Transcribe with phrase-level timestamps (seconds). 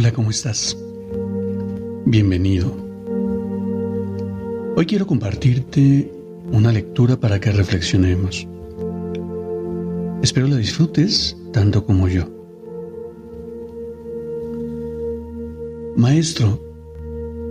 [0.00, 0.78] Hola, ¿cómo estás?
[2.06, 2.72] Bienvenido.
[4.76, 6.12] Hoy quiero compartirte
[6.52, 8.46] una lectura para que reflexionemos.
[10.22, 12.28] Espero la disfrutes tanto como yo.
[15.96, 16.62] Maestro,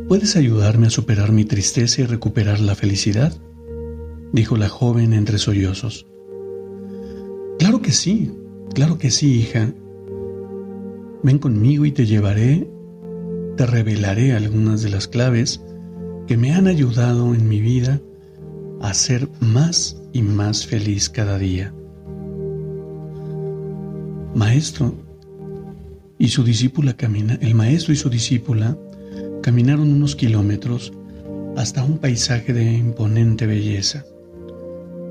[0.07, 3.34] ¿puedes ayudarme a superar mi tristeza y recuperar la felicidad?
[4.31, 6.07] dijo la joven entre sollozos.
[7.59, 8.32] Claro que sí,
[8.73, 9.73] claro que sí, hija,
[11.23, 12.70] Ven conmigo y te llevaré,
[13.55, 15.62] te revelaré algunas de las claves
[16.27, 18.01] que me han ayudado en mi vida
[18.82, 21.73] a ser más y más feliz cada día.
[24.35, 24.93] Maestro
[26.20, 28.77] y su discípula camina, el maestro y su discípula
[29.41, 30.93] caminaron unos kilómetros
[31.55, 34.05] hasta un paisaje de imponente belleza.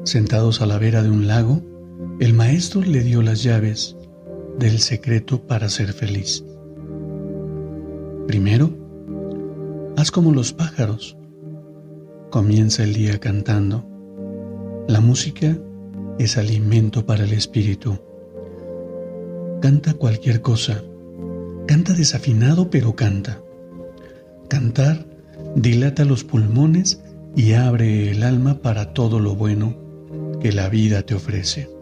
[0.04, 1.62] Sentados a la vera de un lago,
[2.20, 3.96] el maestro le dio las llaves
[4.58, 6.44] del secreto para ser feliz.
[8.26, 8.70] Primero,
[9.96, 11.16] haz como los pájaros.
[12.30, 13.84] Comienza el día cantando.
[14.88, 15.56] La música
[16.18, 17.98] es alimento para el espíritu.
[19.60, 20.82] Canta cualquier cosa.
[21.66, 23.40] Canta desafinado, pero canta.
[24.48, 25.06] Cantar
[25.54, 27.02] dilata los pulmones
[27.34, 29.76] y abre el alma para todo lo bueno
[30.40, 31.75] que la vida te ofrece.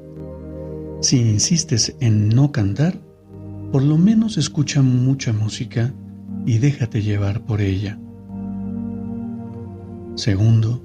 [1.04, 2.98] Si insistes en no cantar,
[3.70, 5.92] por lo menos escucha mucha música
[6.46, 7.98] y déjate llevar por ella.
[10.14, 10.82] Segundo,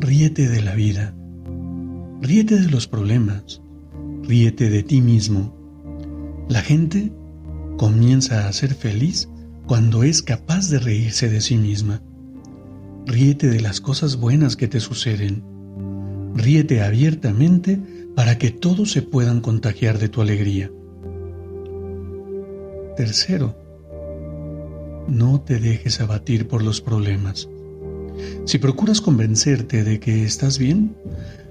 [0.00, 1.14] ríete de la vida,
[2.20, 3.62] ríete de los problemas,
[4.24, 5.54] ríete de ti mismo.
[6.48, 7.12] La gente
[7.76, 9.28] comienza a ser feliz
[9.68, 12.02] cuando es capaz de reírse de sí misma.
[13.06, 15.44] Ríete de las cosas buenas que te suceden.
[16.34, 20.70] Ríete abiertamente para que todos se puedan contagiar de tu alegría.
[22.96, 23.54] Tercero,
[25.08, 27.48] no te dejes abatir por los problemas.
[28.44, 30.96] Si procuras convencerte de que estás bien,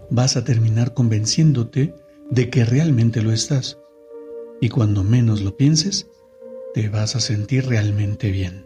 [0.10, 1.94] vas a terminar convenciéndote
[2.30, 3.80] de que realmente lo estás.
[4.62, 6.08] Y cuando menos lo pienses,
[6.74, 8.66] te vas a sentir realmente bien.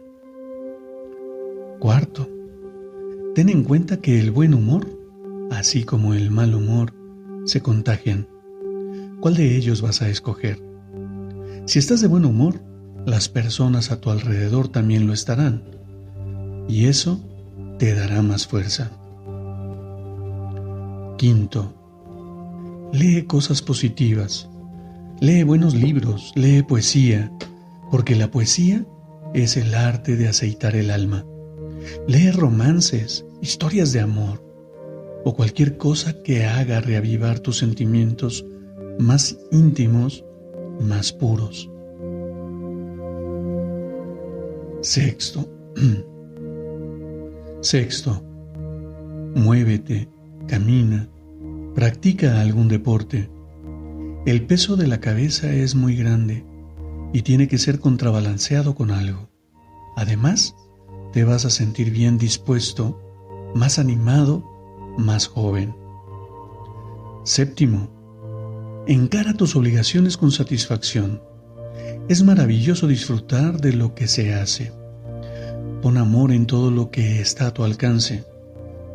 [1.80, 2.30] Cuarto,
[3.36, 4.88] ten en cuenta que el buen humor,
[5.52, 6.94] así como el mal humor,
[7.46, 8.28] se contagian.
[9.20, 10.62] ¿Cuál de ellos vas a escoger?
[11.66, 12.62] Si estás de buen humor,
[13.06, 15.64] las personas a tu alrededor también lo estarán.
[16.68, 17.22] Y eso
[17.80, 18.92] te dará más fuerza.
[21.18, 21.74] Quinto,
[22.92, 24.50] lee cosas positivas.
[25.20, 27.32] Lee buenos libros, lee poesía,
[27.92, 28.86] porque la poesía
[29.34, 31.26] es el arte de aceitar el alma.
[32.08, 34.53] Lee romances, historias de amor
[35.24, 38.46] o cualquier cosa que haga reavivar tus sentimientos
[39.00, 40.24] más íntimos,
[40.82, 41.70] más puros.
[44.82, 45.48] Sexto.
[47.62, 48.24] Sexto.
[49.36, 50.10] Muévete,
[50.48, 51.10] camina,
[51.74, 53.30] practica algún deporte.
[54.26, 56.46] El peso de la cabeza es muy grande
[57.14, 59.30] y tiene que ser contrabalanceado con algo.
[59.96, 60.56] Además,
[61.14, 63.00] te vas a sentir bien dispuesto,
[63.56, 64.53] más animado
[64.98, 65.76] más joven.
[67.24, 67.88] Séptimo,
[68.88, 71.22] encara tus obligaciones con satisfacción.
[72.10, 74.72] Es maravilloso disfrutar de lo que se hace.
[75.82, 78.26] Pon amor en todo lo que está a tu alcance.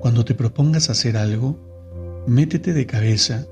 [0.00, 1.58] Cuando te propongas hacer algo,
[2.26, 3.46] métete de cabeza.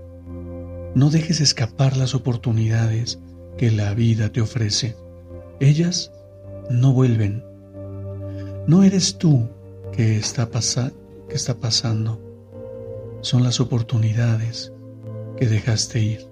[0.95, 3.19] No dejes escapar las oportunidades
[3.57, 4.95] que la vida te ofrece.
[5.61, 6.13] Ellas
[6.71, 7.43] no vuelven.
[8.67, 9.49] No eres tú
[9.93, 10.51] que está,
[11.29, 12.26] que está pasando
[13.27, 14.73] son las oportunidades
[15.37, 16.29] que dejaste ir.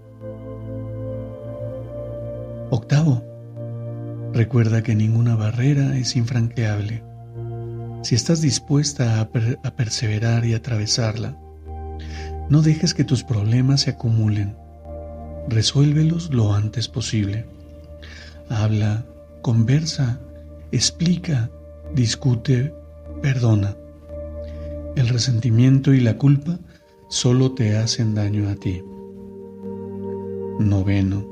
[2.70, 3.24] Octavo,
[4.32, 7.02] recuerda que ninguna barrera es infranqueable.
[8.04, 11.36] Si estás dispuesta a, a perseverar y atravesarla,
[12.48, 14.56] no dejes que tus problemas se acumulen.
[15.48, 17.44] Resuélvelos lo antes posible.
[18.48, 19.04] Habla,
[19.42, 20.20] conversa,
[20.70, 21.50] explica,
[21.92, 22.72] discute,
[23.20, 23.74] perdona.
[24.94, 26.60] El resentimiento y la culpa
[27.14, 28.82] solo te hacen daño a ti.
[30.58, 31.24] Noveno,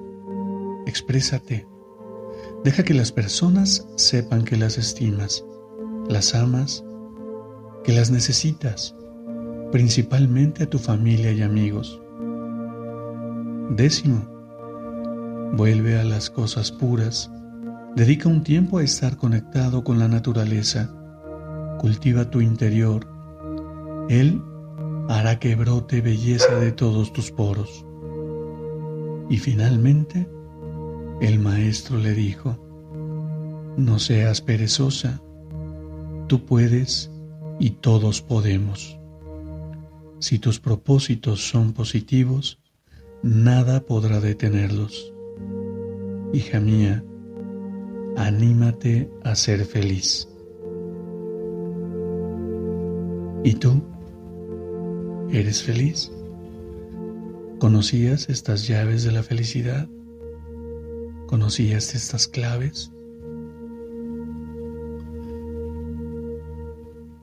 [0.87, 1.67] exprésate.
[2.63, 5.45] Deja que las personas sepan que las estimas,
[6.09, 6.85] las amas,
[7.83, 8.95] que las necesitas,
[9.73, 12.01] principalmente a tu familia y amigos.
[13.71, 14.25] Décimo,
[15.55, 17.29] vuelve a las cosas puras,
[17.97, 20.95] dedica un tiempo a estar conectado con la naturaleza,
[21.81, 23.05] cultiva tu interior.
[24.09, 24.41] Él
[25.09, 27.85] hará que brote belleza de todos tus poros.
[29.29, 30.29] Y finalmente,
[31.21, 32.59] el maestro le dijo,
[33.77, 35.23] no seas perezosa,
[36.27, 37.11] tú puedes
[37.59, 38.99] y todos podemos.
[40.19, 42.59] Si tus propósitos son positivos,
[43.23, 45.13] nada podrá detenerlos.
[46.33, 47.05] Hija mía,
[48.17, 50.29] anímate a ser feliz.
[53.45, 53.83] ¿Y tú?
[55.33, 56.13] ¿Eres feliz?
[57.59, 59.89] ¿Conocías estas llaves de la felicidad?
[61.27, 62.93] ¿Conocías estas claves?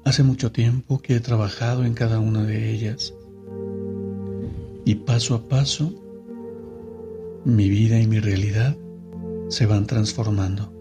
[0.05, 3.13] Hace mucho tiempo que he trabajado en cada una de ellas
[4.85, 5.93] y paso a paso
[7.45, 8.75] mi vida y mi realidad
[9.49, 10.73] se van transformando.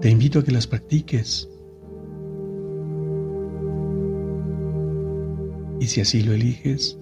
[0.00, 1.48] Te invito a que las practiques
[5.82, 6.96] y si así lo eliges,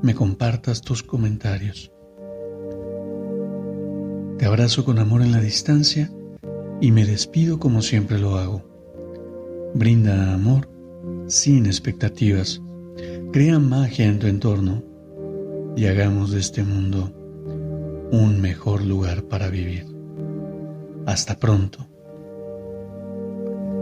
[0.00, 1.92] me compartas tus comentarios.
[4.38, 6.10] Te abrazo con amor en la distancia
[6.80, 8.62] y me despido como siempre lo hago.
[9.74, 10.70] Brinda amor
[11.26, 12.62] sin expectativas.
[13.30, 14.82] Crea magia en tu entorno
[15.76, 17.12] y hagamos de este mundo
[18.10, 19.84] un mejor lugar para vivir.
[21.04, 21.91] Hasta pronto.